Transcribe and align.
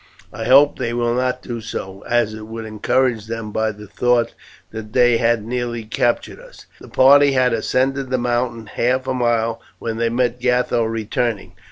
I 0.33 0.45
hope 0.45 0.79
they 0.79 0.93
will 0.95 1.13
not 1.13 1.43
do 1.43 1.61
so, 1.61 2.01
as 2.09 2.33
it 2.33 2.47
would 2.47 2.65
encourage 2.65 3.27
them 3.27 3.51
by 3.51 3.71
the 3.71 3.85
thought 3.85 4.33
that 4.71 4.93
they 4.93 5.17
had 5.17 5.45
nearly 5.45 5.83
captured 5.83 6.39
us." 6.39 6.65
The 6.79 6.87
party 6.89 7.33
had 7.33 7.53
ascended 7.53 8.09
the 8.09 8.17
mountain 8.17 8.65
half 8.65 9.05
a 9.05 9.13
mile 9.13 9.61
when 9.77 9.97
they 9.97 10.09
met 10.09 10.39
Gatho 10.39 10.85
returning. 10.85 11.53